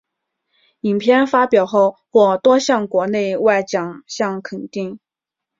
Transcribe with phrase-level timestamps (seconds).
[0.79, 4.99] 影片发表后获多项国内外奖项肯定。